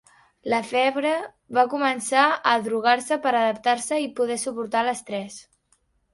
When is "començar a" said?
1.73-2.55